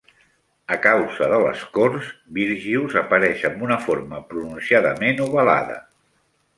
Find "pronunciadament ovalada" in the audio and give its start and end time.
4.35-5.83